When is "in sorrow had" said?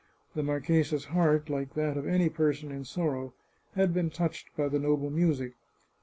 2.71-3.93